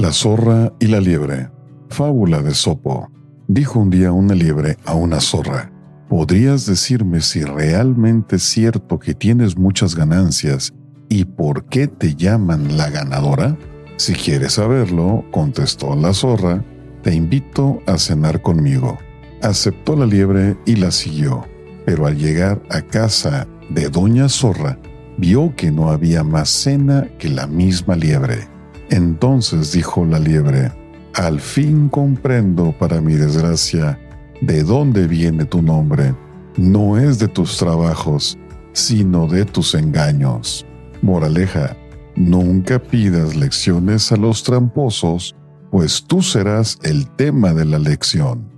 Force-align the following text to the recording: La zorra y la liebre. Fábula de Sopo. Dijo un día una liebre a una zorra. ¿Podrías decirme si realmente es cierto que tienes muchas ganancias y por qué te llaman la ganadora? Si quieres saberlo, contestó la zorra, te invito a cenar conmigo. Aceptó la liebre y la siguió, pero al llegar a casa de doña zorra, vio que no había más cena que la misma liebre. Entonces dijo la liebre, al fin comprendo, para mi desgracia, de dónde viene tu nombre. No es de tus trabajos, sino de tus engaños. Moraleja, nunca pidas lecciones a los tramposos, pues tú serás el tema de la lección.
La 0.00 0.14
zorra 0.14 0.72
y 0.80 0.86
la 0.86 0.98
liebre. 0.98 1.50
Fábula 1.90 2.40
de 2.40 2.54
Sopo. 2.54 3.10
Dijo 3.48 3.78
un 3.78 3.90
día 3.90 4.12
una 4.12 4.34
liebre 4.34 4.78
a 4.86 4.94
una 4.94 5.20
zorra. 5.20 5.70
¿Podrías 6.08 6.64
decirme 6.64 7.20
si 7.20 7.44
realmente 7.44 8.36
es 8.36 8.42
cierto 8.44 8.98
que 8.98 9.12
tienes 9.12 9.58
muchas 9.58 9.94
ganancias 9.94 10.72
y 11.10 11.26
por 11.26 11.66
qué 11.66 11.86
te 11.86 12.14
llaman 12.14 12.78
la 12.78 12.88
ganadora? 12.88 13.58
Si 13.98 14.14
quieres 14.14 14.54
saberlo, 14.54 15.22
contestó 15.32 15.94
la 15.94 16.14
zorra, 16.14 16.64
te 17.02 17.14
invito 17.14 17.82
a 17.84 17.98
cenar 17.98 18.40
conmigo. 18.40 18.96
Aceptó 19.42 19.96
la 19.96 20.06
liebre 20.06 20.56
y 20.64 20.76
la 20.76 20.92
siguió, 20.92 21.44
pero 21.84 22.06
al 22.06 22.16
llegar 22.16 22.62
a 22.70 22.80
casa 22.80 23.46
de 23.68 23.90
doña 23.90 24.30
zorra, 24.30 24.78
vio 25.18 25.54
que 25.54 25.70
no 25.70 25.90
había 25.90 26.24
más 26.24 26.48
cena 26.48 27.06
que 27.18 27.28
la 27.28 27.46
misma 27.46 27.96
liebre. 27.96 28.59
Entonces 28.90 29.72
dijo 29.72 30.04
la 30.04 30.18
liebre, 30.18 30.72
al 31.14 31.40
fin 31.40 31.88
comprendo, 31.88 32.74
para 32.78 33.00
mi 33.00 33.14
desgracia, 33.14 33.98
de 34.40 34.62
dónde 34.62 35.06
viene 35.06 35.44
tu 35.44 35.62
nombre. 35.62 36.14
No 36.56 36.98
es 36.98 37.18
de 37.18 37.28
tus 37.28 37.56
trabajos, 37.56 38.36
sino 38.72 39.26
de 39.26 39.44
tus 39.44 39.74
engaños. 39.74 40.66
Moraleja, 41.02 41.76
nunca 42.16 42.80
pidas 42.80 43.36
lecciones 43.36 44.10
a 44.12 44.16
los 44.16 44.42
tramposos, 44.42 45.36
pues 45.70 46.04
tú 46.04 46.20
serás 46.22 46.78
el 46.82 47.08
tema 47.10 47.52
de 47.52 47.64
la 47.64 47.78
lección. 47.78 48.50